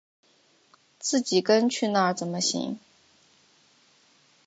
[0.97, 2.79] 自己跟去那怎么行